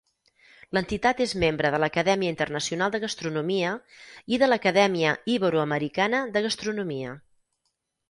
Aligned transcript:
L'entitat 0.77 1.19
és 1.25 1.33
membre 1.43 1.71
de 1.75 1.79
l'Acadèmia 1.83 2.33
Internacional 2.35 2.95
de 2.97 3.01
Gastronomia 3.05 3.77
i 4.37 4.43
de 4.45 4.51
l'Acadèmia 4.53 5.15
Iberoamericana 5.37 6.27
de 6.37 6.47
Gastronomia. 6.51 7.17